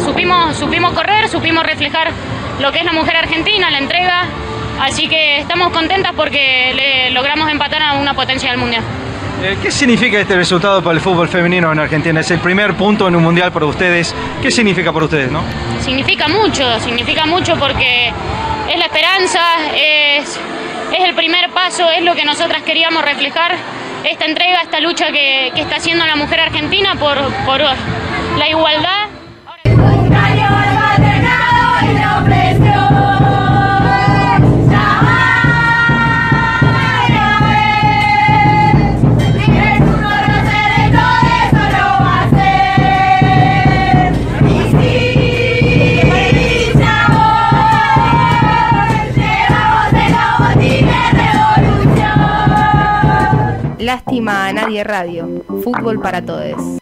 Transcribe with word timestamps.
Supimos, 0.00 0.56
supimos 0.56 0.92
correr, 0.92 1.28
supimos 1.28 1.64
reflejar 1.64 2.10
lo 2.60 2.72
que 2.72 2.78
es 2.78 2.84
la 2.84 2.92
mujer 2.92 3.16
argentina, 3.16 3.70
la 3.70 3.78
entrega. 3.78 4.24
Así 4.80 5.08
que 5.08 5.38
estamos 5.38 5.70
contentas 5.70 6.12
porque 6.16 6.72
le 6.74 7.10
logramos 7.10 7.50
empatar 7.50 7.82
a 7.82 7.94
una 7.94 8.14
potencia 8.14 8.50
del 8.50 8.58
mundial. 8.58 8.82
Eh, 9.42 9.58
¿Qué 9.60 9.70
significa 9.70 10.20
este 10.20 10.36
resultado 10.36 10.82
para 10.82 10.94
el 10.94 11.00
fútbol 11.00 11.28
femenino 11.28 11.72
en 11.72 11.78
Argentina? 11.78 12.20
Es 12.20 12.30
el 12.30 12.38
primer 12.38 12.74
punto 12.74 13.08
en 13.08 13.16
un 13.16 13.22
mundial 13.22 13.52
para 13.52 13.66
ustedes. 13.66 14.14
¿Qué 14.40 14.50
significa 14.50 14.92
para 14.92 15.04
ustedes, 15.06 15.30
no? 15.30 15.42
Significa 15.80 16.28
mucho, 16.28 16.78
significa 16.80 17.26
mucho 17.26 17.56
porque 17.56 18.12
es 18.68 18.78
la 18.78 18.84
esperanza, 18.84 19.40
es, 19.74 20.38
es 20.92 21.04
el 21.04 21.14
primer 21.14 21.50
paso, 21.50 21.90
es 21.90 22.02
lo 22.04 22.14
que 22.14 22.24
nosotras 22.24 22.62
queríamos 22.62 23.04
reflejar, 23.04 23.56
esta 24.04 24.24
entrega, 24.26 24.62
esta 24.62 24.80
lucha 24.80 25.10
que, 25.12 25.50
que 25.54 25.60
está 25.62 25.76
haciendo 25.76 26.06
la 26.06 26.16
mujer 26.16 26.40
argentina 26.40 26.94
por, 26.96 27.18
por 27.44 27.60
la 28.38 28.48
igualdad. 28.48 29.01
A 54.06 54.52
nadie 54.52 54.84
radio. 54.84 55.28
Fútbol 55.62 56.00
para 56.00 56.24
todos. 56.24 56.78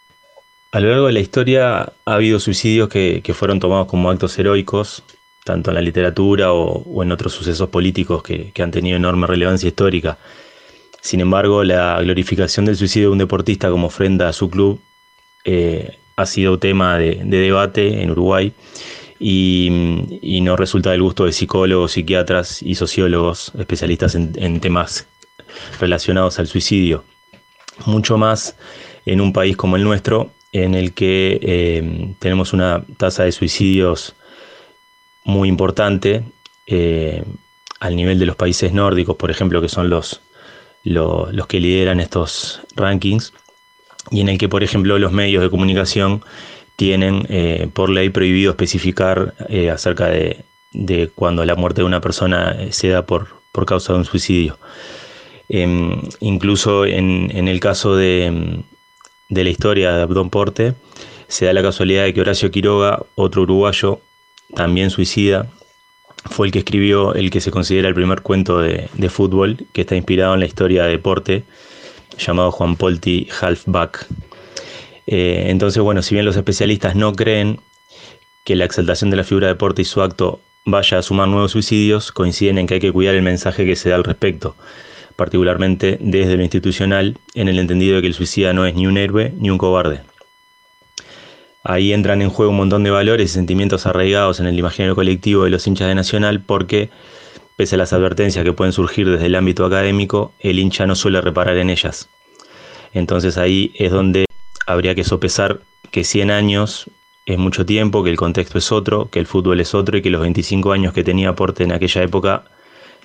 A 0.73 0.81
lo 0.81 0.89
largo 0.89 1.07
de 1.07 1.13
la 1.13 1.21
historia 1.21 1.93
ha 2.05 2.15
habido 2.15 2.41
suicidios 2.41 2.89
que, 2.89 3.23
fueron 3.35 3.61
tomados 3.61 3.87
como 3.87 4.11
actos 4.11 4.39
heroicos, 4.39 5.03
tanto 5.45 5.71
en 5.71 5.75
la 5.75 5.81
literatura 5.81 6.53
o, 6.53 7.03
en 7.03 7.13
otros 7.13 7.33
sucesos 7.33 7.69
políticos 7.69 8.23
que, 8.23 8.53
han 8.63 8.71
tenido 8.71 8.97
enorme 8.97 9.27
relevancia 9.27 9.69
histórica. 9.69 10.19
Sin 11.01 11.21
embargo, 11.21 11.65
la 11.65 12.01
glorificación 12.01 12.67
del 12.67 12.77
suicidio 12.77 13.09
de 13.09 13.13
un 13.13 13.19
deportista 13.19 13.71
como 13.71 13.89
ofrenda 13.89 14.29
a 14.29 14.33
su 14.33 14.49
club 14.51 14.81
eh, 15.45 15.99
ha 16.17 16.27
sido 16.27 16.59
tema 16.59 16.99
de, 16.99 17.21
de 17.25 17.39
debate 17.39 18.03
en 18.03 18.11
Uruguay 18.11 18.53
y, 19.19 20.41
no 20.43 20.57
resulta 20.57 20.91
del 20.91 21.03
gusto 21.03 21.27
de 21.27 21.33
psicólogos, 21.33 21.93
psiquiatras 21.93 22.63
y 22.63 22.75
sociólogos 22.75 23.53
especialistas 23.59 24.15
en 24.15 24.61
temas 24.61 25.07
relacionados 25.81 26.39
al 26.39 26.47
suicidio. 26.47 27.05
Mucho 27.87 28.19
más 28.19 28.57
en 29.07 29.21
un 29.21 29.33
país 29.33 29.57
como 29.57 29.77
el 29.77 29.85
nuestro, 29.85 30.31
en 30.53 30.75
el 30.75 30.93
que 30.93 31.39
eh, 31.43 32.15
tenemos 32.19 32.53
una 32.53 32.85
tasa 32.97 33.25
de 33.25 33.33
suicidios 33.33 34.15
muy 35.25 35.49
importante 35.49 36.25
eh, 36.67 37.25
al 37.79 37.97
nivel 37.97 38.19
de 38.19 38.27
los 38.27 38.37
países 38.37 38.73
nórdicos, 38.73 39.17
por 39.17 39.31
ejemplo, 39.31 39.61
que 39.63 39.69
son 39.69 39.89
los, 39.89 40.21
lo- 40.83 41.31
los 41.33 41.47
que 41.47 41.61
lideran 41.61 42.01
estos 42.01 42.61
rankings, 42.77 43.33
y 44.11 44.21
en 44.21 44.29
el 44.29 44.39
que, 44.39 44.49
por 44.49 44.63
ejemplo, 44.65 44.99
los 44.99 45.13
medios 45.13 45.43
de 45.43 45.51
comunicación 45.51 46.23
tienen 46.77 47.27
eh, 47.29 47.69
por 47.73 47.91
ley 47.91 48.09
prohibido 48.11 48.51
especificar 48.51 49.35
acerca 49.73 50.07
de, 50.07 50.45
de 50.73 51.09
cuando 51.09 51.45
la 51.45 51.55
muerte 51.55 51.83
de 51.83 51.87
una 51.87 52.01
persona 52.01 52.57
se 52.71 52.89
da 52.89 53.05
por, 53.07 53.29
por 53.53 53.67
causa 53.67 53.93
de 53.93 53.99
un 54.01 54.05
suicidio. 54.05 54.59
Em, 55.53 56.01
incluso 56.21 56.87
en, 56.87 57.49
el 57.49 57.59
caso 57.59 57.97
de, 57.97 58.27
em, 58.27 58.63
de 59.29 59.45
la 59.45 59.51
historia 59.51 59.93
de 59.93 60.03
Abdón 60.03 60.31
Porte, 60.31 60.75
se 61.27 61.47
da 61.47 61.53
la 61.53 61.63
casualidad 61.63 62.05
de 62.05 62.15
que 62.15 62.21
Horacio 62.21 62.51
Quiroga, 62.51 63.03
otro 63.17 63.43
uruguayo, 63.43 64.01
también 64.55 64.91
suicida, 64.91 65.49
fue 66.31 66.47
el 66.47 66.53
que 66.53 66.61
escribió 66.61 67.15
el 67.15 67.31
que 67.31 67.41
se 67.41 67.51
considera 67.51 67.89
el 67.89 67.95
primer 67.95 68.23
cuento 68.23 68.59
de, 68.59 68.89
de 68.95 69.09
fútbol, 69.09 69.67
que 69.73 69.83
está 69.83 69.97
inspirado 69.97 70.35
en 70.35 70.41
la 70.41 70.47
historia 70.47 70.85
de 70.85 70.99
Porte, 70.99 71.45
llamado 72.19 72.53
Juan 72.53 72.77
Polti 72.77 73.29
Halfback. 73.41 74.07
Eh, 75.07 75.47
entonces, 75.49 75.83
bueno, 75.83 76.03
si 76.03 76.15
bien 76.15 76.25
los 76.25 76.37
especialistas 76.37 76.95
no 76.95 77.13
creen 77.15 77.61
que 78.45 78.55
la 78.55 78.65
exaltación 78.65 79.11
de 79.11 79.17
la 79.17 79.25
figura 79.25 79.49
de 79.49 79.57
Porte 79.57 79.83
y 79.83 79.85
su 79.85 80.01
acto 80.03 80.41
vaya 80.65 80.99
a 80.99 81.03
sumar 81.03 81.29
nuevos 81.29 81.53
suicidios, 81.53 82.13
coinciden 82.13 82.59
en 82.59 82.67
que 82.67 82.75
hay 82.75 82.81
que 82.81 82.93
cuidar 82.93 83.15
el 83.15 83.23
mensaje 83.23 83.65
que 83.65 83.77
se 83.77 83.89
da 83.89 83.97
al 83.97 84.05
respecto, 84.05 84.55
particularmente 85.21 85.99
desde 86.01 86.39
lo 86.39 86.43
institucional, 86.43 87.19
en 87.35 87.49
el 87.49 87.59
entendido 87.59 87.97
de 87.97 88.01
que 88.01 88.07
el 88.07 88.15
suicida 88.15 88.55
no 88.55 88.65
es 88.65 88.75
ni 88.75 88.87
un 88.87 88.97
héroe 88.97 89.35
ni 89.37 89.51
un 89.51 89.59
cobarde. 89.59 90.01
Ahí 91.63 91.93
entran 91.93 92.23
en 92.23 92.31
juego 92.31 92.53
un 92.53 92.57
montón 92.57 92.85
de 92.85 92.91
valores 92.91 93.31
y 93.31 93.35
sentimientos 93.35 93.85
arraigados 93.85 94.41
en 94.41 94.47
el 94.47 94.59
imaginario 94.59 94.95
colectivo 94.95 95.45
de 95.45 95.51
los 95.51 95.67
hinchas 95.67 95.89
de 95.89 95.95
Nacional 95.95 96.41
porque, 96.41 96.89
pese 97.57 97.75
a 97.75 97.79
las 97.79 97.93
advertencias 97.93 98.47
que 98.47 98.55
pueden 98.55 98.73
surgir 98.73 99.11
desde 99.11 99.27
el 99.27 99.35
ámbito 99.35 99.67
académico, 99.67 100.33
el 100.41 100.59
hincha 100.59 100.87
no 100.87 100.95
suele 100.95 101.21
reparar 101.21 101.59
en 101.59 101.69
ellas. 101.69 102.09
Entonces 102.95 103.37
ahí 103.37 103.73
es 103.75 103.93
donde 103.93 104.25
habría 104.67 104.95
que 104.95 105.05
sopesar 105.05 105.61
que 105.91 106.03
100 106.03 106.31
años 106.31 106.87
es 107.27 107.37
mucho 107.37 107.67
tiempo, 107.67 108.03
que 108.03 108.09
el 108.09 108.17
contexto 108.17 108.57
es 108.57 108.73
otro, 108.73 109.11
que 109.11 109.19
el 109.19 109.27
fútbol 109.27 109.61
es 109.61 109.75
otro 109.75 109.99
y 109.99 110.01
que 110.01 110.09
los 110.09 110.23
25 110.23 110.73
años 110.73 110.95
que 110.95 111.05
tenía 111.05 111.35
Porte 111.35 111.65
en 111.65 111.73
aquella 111.73 112.03
época 112.05 112.45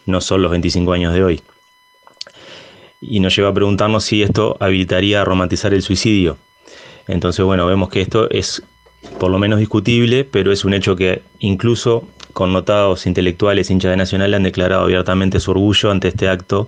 no 0.06 0.22
son 0.22 0.44
los 0.44 0.52
25 0.52 0.94
años 0.94 1.14
de 1.14 1.22
hoy. 1.22 1.42
Y 3.08 3.20
nos 3.20 3.36
lleva 3.36 3.50
a 3.50 3.54
preguntarnos 3.54 4.04
si 4.04 4.24
esto 4.24 4.58
habilitaría 4.60 5.22
a 5.22 5.26
romantizar 5.26 5.74
el 5.74 5.82
suicidio. 5.82 6.38
Entonces, 7.08 7.46
bueno, 7.46 7.66
vemos 7.66 7.90
que 7.90 8.02
esto 8.02 8.30
es 8.30 8.64
por 9.20 9.32
lo 9.32 9.38
menos 9.38 9.60
discutible, 9.60 10.24
pero 10.24 10.52
es 10.52 10.66
un 10.66 10.74
hecho 10.74 10.96
que 10.96 11.22
incluso 11.40 12.08
connotados 12.34 13.06
intelectuales 13.06 13.70
hinchas 13.70 13.92
de 13.92 13.98
Nacional 13.98 14.34
han 14.34 14.44
declarado 14.44 14.84
abiertamente 14.84 15.40
su 15.40 15.52
orgullo 15.52 15.92
ante 15.92 16.10
este 16.10 16.28
acto 16.28 16.68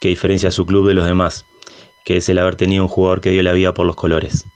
que 0.00 0.08
diferencia 0.08 0.48
a 0.48 0.52
su 0.52 0.66
club 0.66 0.88
de 0.88 0.94
los 0.94 1.06
demás, 1.06 1.44
que 2.04 2.16
es 2.16 2.28
el 2.28 2.38
haber 2.38 2.56
tenido 2.56 2.82
un 2.82 2.88
jugador 2.88 3.20
que 3.20 3.30
dio 3.30 3.42
la 3.42 3.52
vida 3.52 3.74
por 3.74 3.86
los 3.86 3.96
colores. 3.96 4.46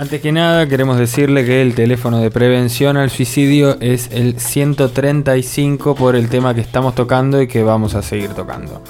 Antes 0.00 0.22
que 0.22 0.32
nada, 0.32 0.66
queremos 0.66 0.96
decirle 0.98 1.44
que 1.44 1.60
el 1.60 1.74
teléfono 1.74 2.20
de 2.20 2.30
prevención 2.30 2.96
al 2.96 3.10
suicidio 3.10 3.76
es 3.80 4.08
el 4.10 4.40
135 4.40 5.94
por 5.94 6.16
el 6.16 6.30
tema 6.30 6.54
que 6.54 6.62
estamos 6.62 6.94
tocando 6.94 7.42
y 7.42 7.46
que 7.46 7.62
vamos 7.62 7.94
a 7.94 8.00
seguir 8.00 8.30
tocando. 8.30 8.80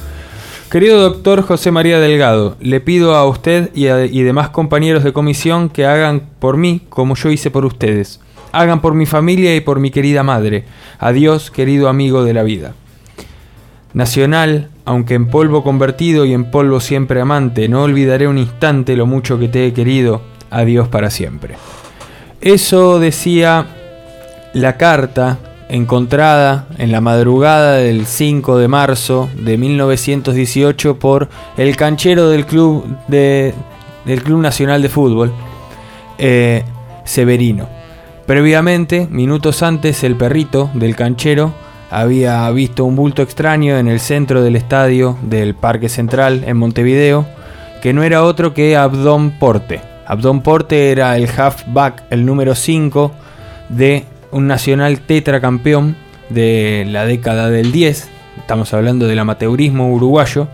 Querido 0.70 1.00
doctor 1.00 1.42
José 1.42 1.72
María 1.72 1.98
Delgado, 1.98 2.56
le 2.60 2.80
pido 2.80 3.16
a 3.16 3.26
usted 3.28 3.70
y, 3.74 3.88
a- 3.88 4.04
y 4.06 4.22
demás 4.22 4.50
compañeros 4.50 5.02
de 5.02 5.12
comisión 5.12 5.68
que 5.68 5.84
hagan 5.84 6.28
por 6.38 6.56
mí 6.56 6.82
como 6.88 7.16
yo 7.16 7.28
hice 7.30 7.50
por 7.50 7.64
ustedes. 7.64 8.20
Hagan 8.52 8.80
por 8.80 8.94
mi 8.94 9.04
familia 9.04 9.56
y 9.56 9.60
por 9.62 9.80
mi 9.80 9.90
querida 9.90 10.22
madre. 10.22 10.62
Adiós, 11.00 11.50
querido 11.50 11.88
amigo 11.88 12.22
de 12.22 12.34
la 12.34 12.44
vida. 12.44 12.74
Nacional, 13.94 14.68
aunque 14.84 15.14
en 15.14 15.26
polvo 15.26 15.64
convertido 15.64 16.24
y 16.24 16.34
en 16.34 16.52
polvo 16.52 16.78
siempre 16.78 17.20
amante, 17.20 17.68
no 17.68 17.82
olvidaré 17.82 18.28
un 18.28 18.38
instante 18.38 18.94
lo 18.94 19.06
mucho 19.06 19.40
que 19.40 19.48
te 19.48 19.66
he 19.66 19.72
querido. 19.72 20.22
Adiós 20.50 20.88
para 20.88 21.10
siempre. 21.10 21.56
Eso 22.40 22.98
decía 22.98 23.66
la 24.52 24.76
carta 24.76 25.38
encontrada 25.68 26.66
en 26.78 26.90
la 26.90 27.00
madrugada 27.00 27.74
del 27.76 28.06
5 28.06 28.58
de 28.58 28.68
marzo 28.68 29.30
de 29.36 29.56
1918 29.56 30.98
por 30.98 31.28
el 31.56 31.76
canchero 31.76 32.28
del 32.28 32.44
club, 32.44 32.84
de, 33.06 33.54
del 34.04 34.22
club 34.22 34.40
Nacional 34.40 34.82
de 34.82 34.88
Fútbol, 34.88 35.32
eh, 36.18 36.64
Severino. 37.04 37.68
Previamente, 38.26 39.06
minutos 39.10 39.62
antes, 39.62 40.02
el 40.04 40.16
perrito 40.16 40.70
del 40.74 40.96
canchero 40.96 41.52
había 41.90 42.48
visto 42.50 42.84
un 42.84 42.96
bulto 42.96 43.22
extraño 43.22 43.76
en 43.76 43.88
el 43.88 44.00
centro 44.00 44.42
del 44.42 44.56
estadio 44.56 45.16
del 45.22 45.54
Parque 45.54 45.88
Central 45.88 46.44
en 46.46 46.56
Montevideo, 46.56 47.26
que 47.82 47.92
no 47.92 48.02
era 48.02 48.22
otro 48.22 48.54
que 48.54 48.76
Abdón 48.76 49.32
Porte. 49.38 49.89
Abdón 50.10 50.40
Porte 50.40 50.90
era 50.90 51.16
el 51.16 51.28
halfback, 51.28 52.02
el 52.10 52.26
número 52.26 52.56
5 52.56 53.12
de 53.68 54.06
un 54.32 54.48
nacional 54.48 55.02
tetracampeón 55.02 55.94
de 56.30 56.84
la 56.88 57.04
década 57.04 57.48
del 57.48 57.70
10, 57.70 58.08
estamos 58.38 58.74
hablando 58.74 59.06
del 59.06 59.20
amateurismo 59.20 59.88
uruguayo, 59.92 60.48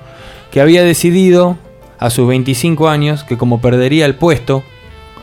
que 0.51 0.61
había 0.61 0.85
decidido 0.85 1.57
a 1.99 2.11
sus 2.11 2.29
25 2.29 2.91
años 2.91 3.25
que 3.25 3.39
como 3.39 3.63
perdería 3.63 4.05
el 4.05 4.15
puesto, 4.17 4.63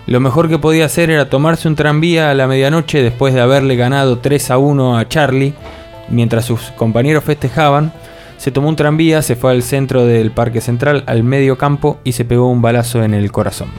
lo 0.07 0.19
mejor 0.19 0.49
que 0.49 0.57
podía 0.57 0.85
hacer 0.85 1.11
era 1.11 1.29
tomarse 1.29 1.67
un 1.67 1.75
tranvía 1.75 2.31
a 2.31 2.33
la 2.33 2.47
medianoche 2.47 3.03
después 3.03 3.35
de 3.35 3.41
haberle 3.41 3.75
ganado 3.75 4.17
3 4.17 4.49
a 4.49 4.57
1 4.57 4.97
a 4.97 5.07
Charlie, 5.07 5.53
mientras 6.09 6.45
sus 6.45 6.71
compañeros 6.71 7.23
festejaban, 7.23 7.93
se 8.37 8.49
tomó 8.49 8.69
un 8.69 8.77
tranvía, 8.77 9.21
se 9.21 9.35
fue 9.35 9.51
al 9.51 9.61
centro 9.61 10.07
del 10.07 10.31
Parque 10.31 10.59
Central, 10.59 11.03
al 11.05 11.21
medio 11.21 11.59
campo 11.59 11.99
y 12.03 12.13
se 12.13 12.25
pegó 12.25 12.49
un 12.49 12.63
balazo 12.63 13.03
en 13.03 13.13
el 13.13 13.31
corazón. 13.31 13.69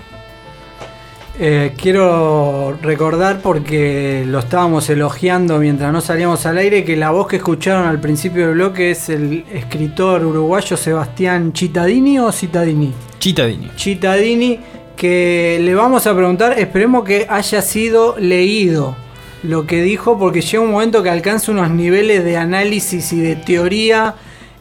Eh, 1.36 1.72
quiero 1.76 2.78
recordar 2.80 3.40
porque 3.40 4.24
lo 4.24 4.38
estábamos 4.38 4.88
elogiando 4.88 5.58
mientras 5.58 5.92
no 5.92 6.00
salíamos 6.00 6.46
al 6.46 6.58
aire 6.58 6.84
que 6.84 6.96
la 6.96 7.10
voz 7.10 7.26
que 7.26 7.36
escucharon 7.36 7.88
al 7.88 8.00
principio 8.00 8.46
del 8.46 8.54
bloque 8.54 8.92
es 8.92 9.08
el 9.08 9.44
escritor 9.52 10.24
uruguayo 10.24 10.76
Sebastián 10.76 11.52
Chitadini 11.52 12.20
o 12.20 12.30
Citadini. 12.30 12.92
Chitadini. 13.18 13.70
Chitadini 13.74 14.60
que 14.96 15.58
le 15.60 15.74
vamos 15.74 16.06
a 16.06 16.14
preguntar, 16.14 16.56
esperemos 16.56 17.04
que 17.04 17.26
haya 17.28 17.62
sido 17.62 18.14
leído 18.16 18.96
lo 19.42 19.66
que 19.66 19.82
dijo 19.82 20.16
porque 20.16 20.40
llega 20.40 20.62
un 20.62 20.70
momento 20.70 21.02
que 21.02 21.10
alcanza 21.10 21.50
unos 21.50 21.68
niveles 21.68 22.24
de 22.24 22.36
análisis 22.36 23.12
y 23.12 23.20
de 23.20 23.34
teoría 23.34 24.14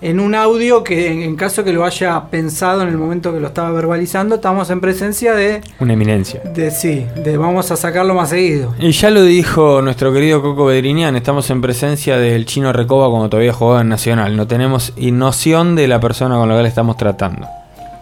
en 0.04 0.20
un 0.20 0.36
audio 0.36 0.84
que 0.84 1.24
en, 1.24 1.36
caso 1.38 1.64
que 1.64 1.72
lo 1.72 1.86
haya 1.86 2.30
pensado 2.30 2.82
en 2.82 2.90
el 2.90 2.98
momento 2.98 3.34
que 3.34 3.40
lo 3.40 3.48
estaba 3.48 3.72
verbalizando, 3.72 4.36
estamos 4.36 4.70
en 4.70 4.82
presencia 4.82 5.34
de... 5.34 5.62
Una 5.80 5.94
eminencia. 5.94 6.42
De 6.42 6.72
sí, 6.72 7.06
de 7.24 7.38
vamos 7.38 7.72
a 7.72 7.78
sacarlo 7.78 8.14
más 8.14 8.30
seguido. 8.30 8.76
Y 8.80 8.92
ya 8.92 9.10
lo 9.10 9.24
dijo 9.24 9.82
nuestro 9.82 10.12
querido 10.12 10.42
Coco 10.42 10.66
Bedrinian, 10.66 11.16
estamos 11.16 11.50
en 11.50 11.62
presencia 11.62 12.18
del 12.18 12.46
chino 12.46 12.74
Recoba 12.74 13.10
cuando 13.10 13.30
todavía 13.30 13.54
jugaba 13.54 13.82
en 13.82 13.90
Nacional. 13.90 14.36
No 14.36 14.46
tenemos 14.46 14.94
noción 14.98 15.76
de 15.76 15.88
la 15.88 16.02
persona 16.02 16.36
con 16.36 16.50
la 16.50 16.58
que 16.58 16.64
le 16.64 16.70
estamos 16.70 16.98
tratando. 16.98 17.48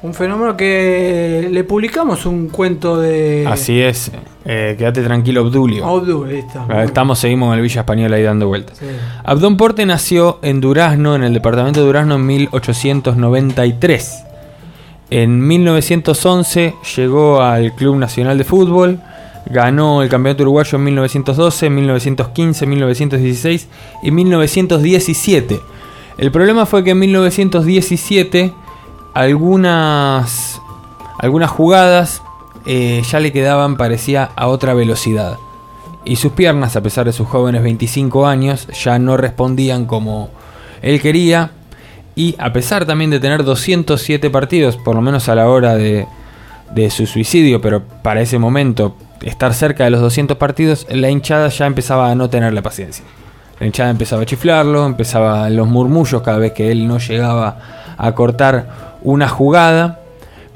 Un 0.04 0.16
fenómeno 0.16 0.58
que 0.58 1.48
le 1.52 1.64
publicamos 1.64 2.26
un 2.26 2.48
cuento 2.50 3.00
de. 3.00 3.46
Así 3.48 3.80
es. 3.80 4.12
Eh, 4.46 4.74
quédate 4.76 5.04
tranquilo, 5.04 5.44
Obdulio. 5.44 5.86
Obdulio, 5.86 6.38
está. 6.38 6.84
Estamos, 6.84 7.20
seguimos 7.20 7.54
en 7.54 7.60
el 7.60 7.62
Villa 7.62 7.82
Española 7.82 8.16
ahí 8.16 8.24
dando 8.24 8.48
vueltas. 8.48 8.82
Abdón 9.24 9.58
Porte 9.58 9.86
nació 9.86 10.40
en 10.42 10.60
Durazno, 10.60 11.14
en 11.14 11.24
el 11.24 11.36
departamento 11.36 11.82
de 11.82 11.86
Durazno, 11.86 12.16
en 12.16 12.26
1893. 12.26 14.24
En 15.12 15.48
1911 15.48 16.74
llegó 16.96 17.42
al 17.42 17.76
Club 17.76 17.98
Nacional 17.98 18.40
de 18.40 18.44
Fútbol. 18.44 19.00
Ganó 19.46 20.02
el 20.02 20.10
campeonato 20.10 20.44
uruguayo 20.44 20.78
en 20.78 20.84
1912, 20.84 21.70
1915, 21.70 22.66
1916 22.66 23.68
y 24.02 24.12
1917. 24.12 25.60
El 26.18 26.32
problema 26.32 26.66
fue 26.66 26.84
que 26.84 26.92
en 26.92 27.00
1917 27.00 28.54
algunas, 29.14 30.62
algunas 31.20 31.50
jugadas 31.50 32.22
eh, 32.66 33.02
ya 33.10 33.20
le 33.20 33.32
quedaban, 33.32 33.78
parecía, 33.78 34.30
a 34.36 34.48
otra 34.48 34.74
velocidad. 34.74 35.38
Y 36.04 36.16
sus 36.16 36.32
piernas, 36.32 36.76
a 36.76 36.82
pesar 36.82 37.06
de 37.06 37.14
sus 37.14 37.28
jóvenes 37.28 37.64
25 37.64 38.28
años, 38.28 38.68
ya 38.68 38.98
no 39.00 39.18
respondían 39.18 39.86
como 39.86 40.30
él 40.82 41.02
quería. 41.02 41.52
Y 42.16 42.36
a 42.40 42.52
pesar 42.52 42.86
también 42.86 43.12
de 43.12 43.20
tener 43.20 43.44
207 43.44 44.30
partidos, 44.30 44.78
por 44.78 44.96
lo 44.96 45.02
menos 45.02 45.30
a 45.30 45.36
la 45.36 45.48
hora 45.48 45.76
de, 45.76 46.08
de 46.74 46.90
su 46.90 47.06
suicidio, 47.06 47.62
pero 47.62 47.84
para 47.84 48.22
ese 48.22 48.38
momento 48.38 48.96
estar 49.22 49.54
cerca 49.54 49.84
de 49.84 49.92
los 49.92 50.02
200 50.02 50.38
partidos, 50.38 50.88
la 50.90 51.10
hinchada 51.10 51.50
ya 51.50 51.68
empezaba 51.68 52.12
a 52.12 52.16
no 52.16 52.30
tener 52.30 52.54
la 52.54 52.62
paciencia. 52.62 53.06
La 53.60 53.68
hinchada 53.68 53.92
empezaba 53.92 54.24
a 54.24 54.26
chiflarlo, 54.26 54.86
empezaba 54.86 55.50
los 55.50 55.68
murmullos 55.68 56.22
cada 56.24 56.40
vez 56.40 56.54
que 56.54 56.72
él 56.72 56.88
no 56.88 56.98
llegaba 56.98 57.60
a 57.98 58.12
cortar 58.14 58.91
una 59.02 59.28
jugada, 59.28 60.00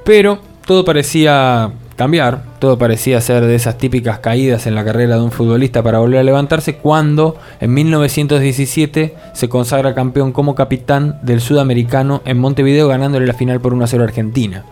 pero 0.03 0.39
todo 0.65 0.85
parecía 0.85 1.71
cambiar, 1.95 2.43
todo 2.59 2.77
parecía 2.77 3.21
ser 3.21 3.45
de 3.45 3.55
esas 3.55 3.77
típicas 3.77 4.19
caídas 4.19 4.67
en 4.67 4.75
la 4.75 4.83
carrera 4.83 5.15
de 5.15 5.21
un 5.21 5.31
futbolista 5.31 5.81
para 5.81 5.99
volver 5.99 6.19
a 6.19 6.23
levantarse 6.23 6.75
cuando 6.75 7.37
en 7.61 7.73
1917 7.73 9.15
se 9.33 9.49
consagra 9.49 9.95
campeón 9.95 10.33
como 10.33 10.55
capitán 10.55 11.19
del 11.21 11.39
sudamericano 11.39 12.21
en 12.25 12.37
Montevideo 12.37 12.87
ganándole 12.87 13.27
la 13.27 13.33
final 13.33 13.61
por 13.61 13.73
1-0 13.73 14.01
a 14.01 14.03
Argentina. 14.03 14.63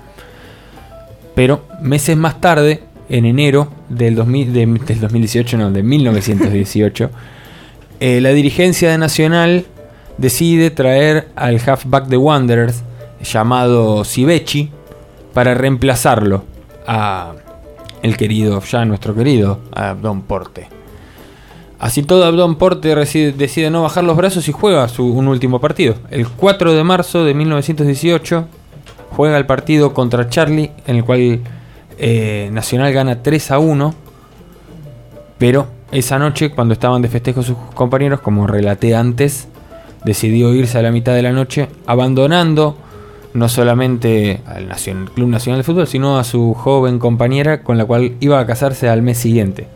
Pero 1.34 1.66
meses 1.82 2.18
más 2.18 2.42
tarde, 2.42 2.84
en 3.10 3.26
enero 3.26 3.70
del, 3.90 4.16
2018, 4.16 5.58
no, 5.58 5.72
de 5.72 5.84
1918, 5.84 7.10
eh, 8.00 8.22
la 8.22 8.30
dirigencia 8.30 8.92
de 8.92 8.98
Nacional 8.98 9.66
decide 10.18 10.70
traer 10.72 11.30
al 11.36 11.60
halfback 11.66 12.08
de 12.08 12.18
Wanderers, 12.18 12.84
llamado 13.24 14.04
Sibechi 14.04 14.70
para 15.34 15.54
reemplazarlo 15.54 16.44
a 16.86 17.34
el 18.02 18.18
querido, 18.18 18.62
ya 18.62 18.86
nuestro 18.86 19.16
querido 19.16 19.60
Abdón 19.72 20.22
Porte. 20.24 20.68
Así 21.80 22.04
todo, 22.04 22.26
Abdón 22.26 22.56
Porte 22.56 22.96
decide, 22.96 23.70
no 23.70 23.84
bajar 23.84 24.04
los 24.04 24.16
brazos 24.16 24.48
y 24.48 24.52
juega 24.52 24.88
su, 24.88 25.06
un 25.06 25.28
último 25.28 25.60
partido. 25.60 25.96
El 26.12 26.28
4 26.28 26.74
de 26.74 26.84
marzo 26.84 27.26
de 27.26 27.34
1918 27.34 28.46
juega 29.16 29.38
el 29.38 29.46
partido 29.46 29.94
contra 29.94 30.30
Charlie, 30.30 30.72
en 30.86 30.98
el 30.98 31.04
cual 31.04 31.42
eh, 31.98 32.50
Nacional 32.52 32.94
gana 32.94 33.22
3 33.22 33.52
a 33.52 33.60
1. 33.60 33.96
Pero 35.38 35.68
esa 35.92 36.20
noche, 36.20 36.52
cuando 36.52 36.74
estaban 36.74 37.02
de 37.02 37.10
festejo 37.10 37.44
sus 37.44 37.58
compañeros, 37.74 38.22
como 38.22 38.48
relaté 38.48 38.96
antes, 38.96 39.48
decidió 40.06 40.54
irse 40.54 40.78
a 40.78 40.82
la 40.82 40.92
mitad 40.92 41.14
de 41.14 41.22
la 41.22 41.32
noche, 41.32 41.68
abandonando 41.86 42.78
no 43.34 43.50
solamente 43.50 44.42
al 44.46 44.70
Club 45.14 45.28
Nacional 45.28 45.60
de 45.60 45.64
Fútbol, 45.64 45.88
sino 45.88 46.18
a 46.18 46.24
su 46.24 46.54
joven 46.54 47.00
compañera 47.00 47.64
con 47.64 47.78
la 47.78 47.86
cual 47.86 48.14
iba 48.20 48.40
a 48.40 48.46
casarse 48.46 48.90
al 48.90 49.02
mes 49.02 49.18
siguiente. 49.18 49.68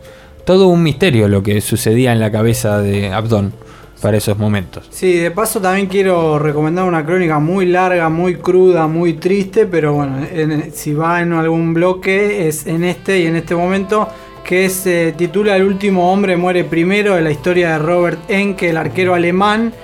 Todo 0.44 0.68
un 0.68 0.82
misterio 0.82 1.28
lo 1.28 1.42
que 1.42 1.60
sucedía 1.60 2.12
en 2.12 2.20
la 2.20 2.30
cabeza 2.30 2.78
de 2.80 3.12
Abdón 3.12 3.52
para 4.00 4.16
esos 4.16 4.38
momentos. 4.38 4.86
Sí, 4.90 5.14
de 5.14 5.30
paso 5.30 5.60
también 5.60 5.86
quiero 5.86 6.38
recomendar 6.38 6.84
una 6.84 7.04
crónica 7.04 7.38
muy 7.38 7.66
larga, 7.66 8.08
muy 8.08 8.36
cruda, 8.36 8.86
muy 8.86 9.14
triste, 9.14 9.66
pero 9.66 9.92
bueno, 9.94 10.24
si 10.72 10.94
va 10.94 11.20
en 11.20 11.32
algún 11.32 11.74
bloque 11.74 12.48
es 12.48 12.66
en 12.66 12.84
este 12.84 13.18
y 13.18 13.26
en 13.26 13.36
este 13.36 13.54
momento 13.54 14.08
que 14.44 14.70
se 14.70 15.12
titula 15.12 15.56
El 15.56 15.64
último 15.64 16.12
hombre 16.12 16.36
muere 16.36 16.64
primero 16.64 17.16
de 17.16 17.22
la 17.22 17.30
historia 17.30 17.72
de 17.72 17.78
Robert 17.80 18.18
Enke, 18.28 18.70
el 18.70 18.76
arquero 18.78 19.14
alemán 19.14 19.74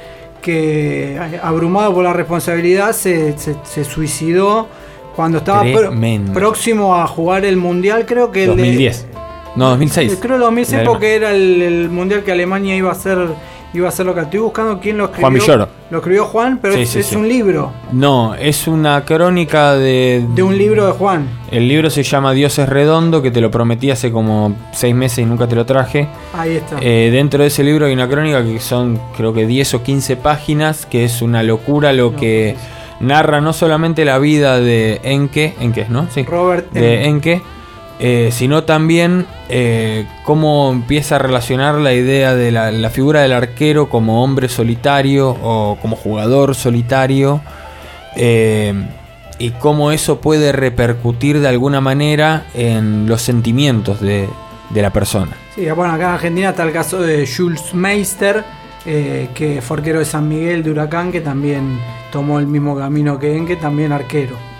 que 0.45 1.19
abrumado 1.43 1.95
por 1.95 2.05
la 2.05 2.13
responsabilidad 2.13 2.93
se, 2.93 3.35
suicidó 3.83 4.69
cuando 5.17 5.39
estaba 5.39 5.65
próximo 6.35 6.95
a 6.95 7.07
jugar 7.07 7.47
el 7.47 7.57
mundial, 7.57 8.05
creo 8.05 8.31
que 8.31 8.47
2010. 8.47 9.07
no, 9.57 9.71
2006. 9.71 10.19
Creo 10.21 10.39
2006 10.39 10.83
porque 10.85 11.15
era 11.15 11.31
el, 11.31 11.89
mundial 11.89 12.25
que 12.25 12.33
Alemania 12.33 12.77
iba 12.77 12.91
a 12.91 12.93
hacer 12.93 13.17
iba 13.75 13.89
a 13.89 13.91
ser 13.91 14.07
lo 14.07 14.15
que 14.15 14.21
estoy 14.21 14.41
buscando 14.41 14.79
quién 14.79 14.97
lo 14.97 15.05
escribió. 15.05 15.23
Juan 15.23 15.35
Villoro. 15.35 15.69
Lo 15.91 15.99
escribió 15.99 16.25
Juan, 16.27 16.59
pero 16.63 16.75
es, 16.75 17.13
un 17.13 17.29
libro. 17.29 17.73
No, 17.93 18.35
es 18.35 18.67
una 18.67 19.05
crónica 19.05 19.75
de. 19.75 20.25
De 20.35 20.43
un 20.43 20.57
libro 20.57 20.87
de 20.87 20.93
Juan. 20.93 21.29
El 21.51 21.69
libro 21.69 21.91
se 21.91 22.03
llama 22.03 22.33
Dios 22.33 22.59
es 22.59 22.69
redondo, 22.69 23.21
que 23.21 23.31
te 23.31 23.41
lo 23.41 23.51
prometí 23.51 23.91
hace 23.91 24.11
como 24.11 24.57
seis 24.73 24.95
meses 24.95 25.19
y 25.19 25.25
nunca 25.25 25.49
te 25.49 25.57
lo 25.57 25.67
traje. 25.67 26.09
Ahí 26.33 26.57
está. 26.57 26.79
Eh, 26.81 27.11
dentro 27.13 27.43
de 27.43 27.49
ese 27.49 27.63
libro 27.65 27.87
hay 27.87 27.93
una 27.93 28.09
crónica 28.09 28.45
que 28.45 28.61
son, 28.61 29.01
creo 29.17 29.33
que 29.33 29.47
10 29.47 29.75
o 29.75 29.83
15 29.83 30.17
páginas, 30.17 30.87
que 30.87 31.05
es 31.05 31.21
una 31.21 31.43
locura 31.43 31.93
lo 31.93 32.15
que 32.17 32.57
narra 33.01 33.41
no 33.41 33.53
solamente 33.53 34.05
la 34.05 34.19
vida 34.19 34.61
de 34.61 35.01
Enke, 35.03 35.55
Enke, 35.61 35.87
¿no? 35.89 36.09
Sí. 36.11 36.23
Robert 36.23 36.73
de 36.73 37.05
Enke 37.07 37.43
eh, 38.01 38.31
sino 38.33 38.65
también 38.65 39.25
eh, 39.49 40.07
cómo 40.25 40.71
empieza 40.73 41.15
a 41.15 41.19
relacionar 41.21 41.77
la 41.77 41.93
idea 41.95 42.35
de 42.35 42.51
la, 42.51 42.91
figura 42.91 43.21
del 43.21 43.33
arquero 43.33 43.89
como 43.89 44.25
hombre 44.25 44.49
solitario 44.49 45.31
o 45.31 45.79
como 45.81 45.95
jugador 45.95 46.57
solitario 46.57 47.41
eh, 48.17 48.75
y 49.39 49.51
cómo 49.51 49.93
eso 49.93 50.21
puede 50.21 50.51
repercutir 50.51 51.39
de 51.39 51.47
alguna 51.47 51.81
manera 51.81 52.47
en 52.55 53.07
los 53.07 53.23
sentimientos 53.23 54.01
de, 54.01 54.29
de 54.71 54.83
la 54.83 54.91
persona. 54.91 55.37
Sí, 55.55 55.65
bueno, 55.71 55.93
acá 55.95 56.05
en 56.05 56.15
Argentina 56.15 56.51
está 56.51 56.65
el 56.65 56.73
caso 56.73 57.01
de 57.01 57.29
Jules 57.29 57.75
Meister, 57.75 58.45
que 58.85 59.61
fue 59.63 59.79
arquero 59.79 60.01
de 60.01 60.05
San 60.05 60.29
Miguel 60.29 60.63
de 60.63 60.73
Huracán, 60.73 61.11
que 61.11 61.21
también 61.21 61.79
tomó 62.13 62.39
el 62.39 62.47
mismo 62.47 62.77
camino 62.77 63.19
que 63.19 63.37
Enque, 63.37 63.57
también 63.57 63.93
arquero. 63.93 64.54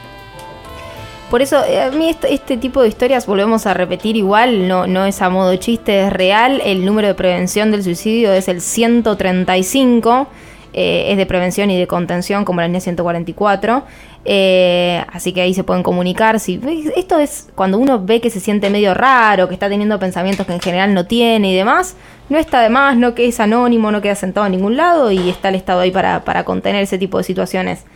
Por 1.35 1.43
eso, 1.43 1.65
eh, 1.65 1.83
a 1.83 1.91
mí 1.91 2.09
este, 2.09 2.33
este 2.33 2.57
tipo 2.57 2.81
de 2.81 2.87
historias, 2.87 3.27
volvemos 3.27 3.67
a 3.67 3.75
repetir 3.75 4.15
igual, 4.15 4.69
no, 4.69 4.87
no 4.87 5.05
es 5.05 5.21
a 5.21 5.31
modo 5.31 5.57
chiste, 5.57 6.07
es 6.07 6.13
real. 6.13 6.63
El 6.65 6.85
número 6.85 7.09
de 7.09 7.15
prevención 7.15 7.73
del 7.73 7.83
suicidio 7.83 8.33
es 8.33 8.47
el 8.47 8.61
135. 8.61 10.29
eh, 10.73 11.07
es 11.11 11.17
de 11.17 11.27
prevención 11.27 11.73
y 11.73 11.77
de 11.81 11.89
contención, 11.89 12.45
como 12.45 12.61
la 12.61 12.69
línea 12.69 12.81
144. 12.81 13.83
eh, 14.25 15.05
así 15.13 15.33
que 15.33 15.41
ahí 15.41 15.55
se 15.55 15.65
pueden 15.65 15.83
comunicar. 15.83 16.39
Si, 16.39 16.61
esto 16.95 17.19
es 17.19 17.49
cuando 17.57 17.79
uno 17.79 18.05
ve 18.05 18.21
que 18.21 18.31
se 18.31 18.39
siente 18.39 18.71
medio 18.71 18.95
raro, 18.95 19.49
que 19.49 19.55
está 19.55 19.69
teniendo 19.69 19.99
pensamientos 19.99 20.47
que 20.47 20.53
en 20.53 20.61
general 20.61 20.95
no 20.95 21.05
tiene 21.07 21.51
y 21.51 21.57
demás. 21.57 21.97
No 22.29 22.39
está 22.39 22.61
de 22.61 22.69
más, 22.69 22.97
no 22.97 23.17
que 23.17 23.27
es 23.27 23.41
anónimo, 23.41 23.91
no 23.91 24.01
queda 24.01 24.15
sentado 24.15 24.47
en 24.47 24.53
ningún 24.53 24.77
lado 24.77 25.11
y 25.11 25.31
está 25.31 25.49
el 25.49 25.57
Estado 25.57 25.81
ahí 25.81 25.91
para, 25.91 26.23
para 26.23 26.45
contener 26.45 26.85
ese 26.85 26.97
tipo 26.97 27.19
de 27.19 27.25
situaciones. 27.25 27.87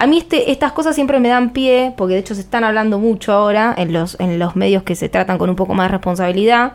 A 0.00 0.06
mí 0.06 0.18
este, 0.18 0.52
estas 0.52 0.70
cosas 0.70 0.94
siempre 0.94 1.18
me 1.18 1.28
dan 1.28 1.50
pie, 1.50 1.92
porque 1.96 2.14
de 2.14 2.20
hecho 2.20 2.36
se 2.36 2.42
están 2.42 2.62
hablando 2.62 3.00
mucho 3.00 3.32
ahora 3.32 3.74
en 3.76 3.92
los, 3.92 4.16
en 4.20 4.38
los 4.38 4.54
medios 4.54 4.84
que 4.84 4.94
se 4.94 5.08
tratan 5.08 5.38
con 5.38 5.50
un 5.50 5.56
poco 5.56 5.74
más 5.74 5.88
de 5.88 5.92
responsabilidad. 5.96 6.74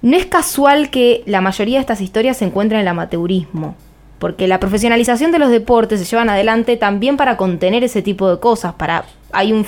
No 0.00 0.16
es 0.16 0.24
casual 0.24 0.88
que 0.88 1.22
la 1.26 1.42
mayoría 1.42 1.74
de 1.74 1.80
estas 1.80 2.00
historias 2.00 2.38
se 2.38 2.46
encuentren 2.46 2.78
en 2.78 2.86
el 2.86 2.88
amateurismo, 2.88 3.76
porque 4.18 4.48
la 4.48 4.58
profesionalización 4.58 5.32
de 5.32 5.38
los 5.38 5.50
deportes 5.50 6.00
se 6.00 6.06
llevan 6.06 6.30
adelante 6.30 6.78
también 6.78 7.18
para 7.18 7.36
contener 7.36 7.84
ese 7.84 8.00
tipo 8.00 8.30
de 8.30 8.40
cosas, 8.40 8.72
para 8.72 9.04
hay 9.32 9.52
un 9.52 9.66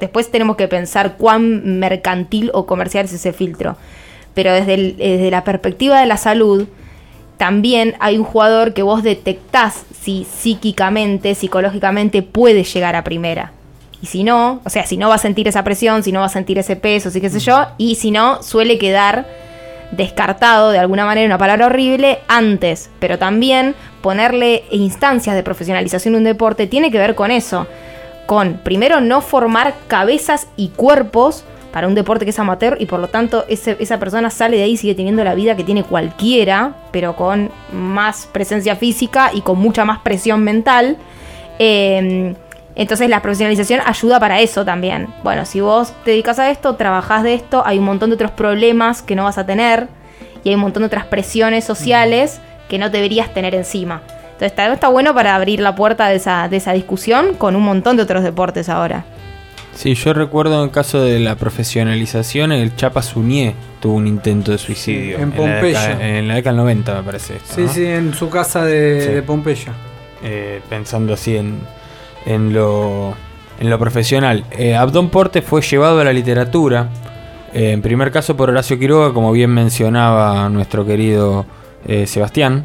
después 0.00 0.30
tenemos 0.30 0.56
que 0.56 0.68
pensar 0.68 1.18
cuán 1.18 1.78
mercantil 1.80 2.50
o 2.54 2.64
comercial 2.64 3.04
es 3.04 3.12
ese 3.12 3.34
filtro. 3.34 3.76
Pero 4.32 4.54
desde 4.54 5.30
la 5.30 5.44
perspectiva 5.44 6.00
de 6.00 6.06
la 6.06 6.16
salud, 6.16 6.66
también 7.36 7.94
hay 8.00 8.18
un 8.18 8.24
jugador 8.24 8.74
que 8.74 8.82
vos 8.82 9.02
detectás 9.02 9.84
si 10.00 10.24
psíquicamente, 10.24 11.34
psicológicamente 11.34 12.22
puede 12.22 12.64
llegar 12.64 12.96
a 12.96 13.04
primera. 13.04 13.52
Y 14.02 14.06
si 14.06 14.22
no, 14.22 14.60
o 14.64 14.70
sea, 14.70 14.86
si 14.86 14.96
no 14.98 15.08
va 15.08 15.14
a 15.14 15.18
sentir 15.18 15.48
esa 15.48 15.64
presión, 15.64 16.02
si 16.02 16.12
no 16.12 16.20
va 16.20 16.26
a 16.26 16.30
sentir 16.30 16.58
ese 16.58 16.76
peso, 16.76 17.10
si 17.10 17.20
qué 17.20 17.30
sé 17.30 17.40
yo, 17.40 17.66
y 17.78 17.94
si 17.94 18.10
no, 18.10 18.42
suele 18.42 18.76
quedar 18.76 19.26
descartado 19.92 20.70
de 20.70 20.78
alguna 20.78 21.06
manera, 21.06 21.26
una 21.26 21.38
palabra 21.38 21.66
horrible, 21.66 22.18
antes. 22.28 22.90
Pero 22.98 23.18
también 23.18 23.74
ponerle 24.02 24.64
instancias 24.70 25.34
de 25.34 25.42
profesionalización 25.42 26.14
en 26.14 26.18
un 26.18 26.24
deporte 26.24 26.66
tiene 26.66 26.90
que 26.90 26.98
ver 26.98 27.14
con 27.14 27.30
eso. 27.30 27.66
Con, 28.26 28.58
primero, 28.62 29.00
no 29.00 29.20
formar 29.22 29.74
cabezas 29.88 30.48
y 30.56 30.68
cuerpos 30.68 31.44
para 31.74 31.88
un 31.88 31.96
deporte 31.96 32.24
que 32.24 32.30
es 32.30 32.38
amateur 32.38 32.76
y 32.78 32.86
por 32.86 33.00
lo 33.00 33.08
tanto 33.08 33.44
ese- 33.48 33.76
esa 33.80 33.98
persona 33.98 34.30
sale 34.30 34.56
de 34.58 34.62
ahí 34.62 34.70
y 34.74 34.76
sigue 34.76 34.94
teniendo 34.94 35.24
la 35.24 35.34
vida 35.34 35.56
que 35.56 35.64
tiene 35.64 35.82
cualquiera, 35.82 36.72
pero 36.92 37.16
con 37.16 37.50
más 37.72 38.26
presencia 38.30 38.76
física 38.76 39.30
y 39.34 39.40
con 39.40 39.58
mucha 39.58 39.84
más 39.84 39.98
presión 39.98 40.44
mental. 40.44 40.96
Eh, 41.58 42.34
entonces 42.76 43.08
la 43.08 43.20
profesionalización 43.22 43.80
ayuda 43.84 44.20
para 44.20 44.38
eso 44.40 44.64
también. 44.64 45.08
Bueno, 45.24 45.44
si 45.46 45.60
vos 45.60 45.92
te 46.04 46.12
dedicas 46.12 46.38
a 46.38 46.48
esto, 46.50 46.76
trabajás 46.76 47.24
de 47.24 47.34
esto, 47.34 47.64
hay 47.66 47.78
un 47.78 47.84
montón 47.86 48.10
de 48.10 48.14
otros 48.14 48.30
problemas 48.30 49.02
que 49.02 49.16
no 49.16 49.24
vas 49.24 49.38
a 49.38 49.44
tener 49.44 49.88
y 50.44 50.50
hay 50.50 50.54
un 50.54 50.60
montón 50.60 50.82
de 50.82 50.86
otras 50.86 51.06
presiones 51.06 51.64
sociales 51.64 52.40
que 52.68 52.78
no 52.78 52.88
deberías 52.88 53.34
tener 53.34 53.52
encima. 53.56 54.00
Entonces 54.26 54.46
está, 54.52 54.72
está 54.72 54.88
bueno 54.88 55.12
para 55.12 55.34
abrir 55.34 55.58
la 55.58 55.74
puerta 55.74 56.06
de 56.08 56.16
esa, 56.16 56.48
de 56.48 56.56
esa 56.58 56.72
discusión 56.72 57.34
con 57.34 57.56
un 57.56 57.62
montón 57.62 57.96
de 57.96 58.04
otros 58.04 58.22
deportes 58.22 58.68
ahora. 58.68 59.04
Sí, 59.74 59.94
yo 59.94 60.12
recuerdo 60.12 60.58
en 60.58 60.64
el 60.64 60.70
caso 60.70 61.00
de 61.00 61.18
la 61.20 61.34
profesionalización, 61.36 62.52
el 62.52 62.74
Chapa 62.76 63.02
Suñé 63.02 63.54
tuvo 63.80 63.94
un 63.96 64.06
intento 64.06 64.52
de 64.52 64.58
suicidio. 64.58 65.16
Sí, 65.16 65.22
en 65.22 65.30
la 65.30 65.36
Pompeya. 65.36 65.80
década- 65.80 66.08
en 66.08 66.28
la 66.28 66.34
década 66.36 66.52
del 66.56 66.64
90, 66.64 66.94
me 66.94 67.02
parece. 67.02 67.36
esto, 67.36 67.54
Sí, 67.54 67.60
¿no? 67.62 67.68
sí, 67.72 67.84
en 67.84 68.14
su 68.14 68.30
casa 68.30 68.64
de, 68.64 69.00
Sí. 69.02 69.12
de 69.12 69.22
Pompeya. 69.22 69.72
Eh, 70.22 70.60
pensando 70.70 71.12
así 71.14 71.36
en, 71.36 71.58
en, 72.24 72.54
lo, 72.54 73.14
en 73.60 73.68
lo 73.68 73.78
profesional. 73.78 74.44
Eh, 74.52 74.74
Abdón 74.74 75.10
Porte 75.10 75.42
fue 75.42 75.60
llevado 75.60 76.00
a 76.00 76.04
la 76.04 76.12
literatura, 76.12 76.88
eh, 77.52 77.72
en 77.72 77.82
primer 77.82 78.10
caso 78.10 78.36
por 78.36 78.48
Horacio 78.50 78.78
Quiroga, 78.78 79.12
como 79.12 79.32
bien 79.32 79.50
mencionaba 79.50 80.48
nuestro 80.48 80.86
querido 80.86 81.44
eh, 81.86 82.06
Sebastián. 82.06 82.62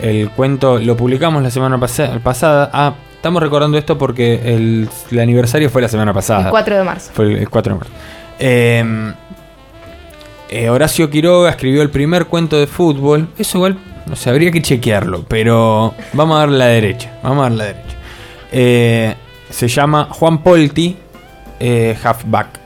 El 0.00 0.30
cuento 0.30 0.78
lo 0.78 0.96
publicamos 0.96 1.42
la 1.42 1.50
semana 1.50 1.80
pasa- 1.80 2.20
pasada. 2.22 2.70
Ah, 2.72 2.94
estamos 3.22 3.40
recordando 3.40 3.78
esto 3.78 3.96
porque 3.96 4.34
el, 4.52 4.88
el 5.12 5.20
aniversario 5.20 5.70
fue 5.70 5.80
la 5.80 5.88
semana 5.88 6.12
pasada. 6.12 6.46
El 6.46 6.50
4 6.50 6.78
de 6.78 6.82
marzo. 6.82 7.10
Fue 7.14 7.26
el, 7.26 7.36
el 7.38 7.48
4 7.48 7.72
de 7.72 7.78
marzo. 7.78 7.94
Eh, 8.40 9.12
eh, 10.48 10.68
Horacio 10.68 11.08
Quiroga 11.08 11.50
escribió 11.50 11.82
el 11.82 11.90
primer 11.90 12.26
cuento 12.26 12.58
de 12.58 12.66
fútbol. 12.66 13.28
Eso 13.38 13.58
igual, 13.58 13.78
no 14.06 14.16
sé, 14.16 14.28
habría 14.28 14.50
que 14.50 14.60
chequearlo, 14.60 15.24
pero 15.28 15.94
vamos 16.14 16.36
a 16.36 16.40
darle 16.40 16.58
la 16.58 16.66
derecha. 16.66 17.16
Vamos 17.22 17.38
a 17.38 17.42
darle 17.42 17.58
la 17.58 17.64
derecha. 17.64 17.96
Eh, 18.50 19.14
se 19.50 19.68
llama 19.68 20.08
Juan 20.10 20.42
Polti, 20.42 20.96
eh, 21.60 21.96
Halfback. 22.02 22.61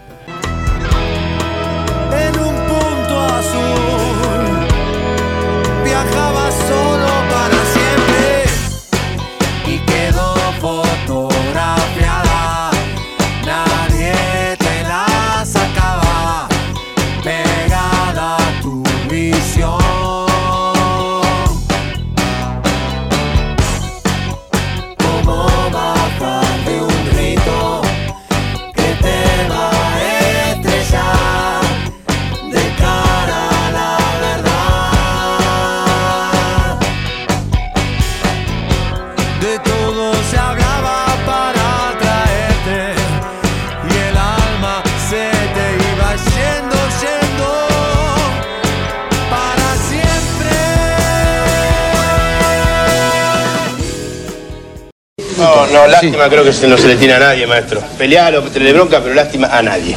Lástima 55.88 56.28
creo 56.28 56.44
que 56.44 56.66
no 56.66 56.76
se 56.76 56.88
le 56.88 56.96
tiene 56.96 57.14
a 57.14 57.18
nadie, 57.18 57.46
maestro. 57.46 57.82
Pelealo, 57.98 58.42
tenerle 58.42 58.72
bronca, 58.72 59.00
pero 59.02 59.14
lástima 59.14 59.48
a 59.48 59.62
nadie. 59.62 59.96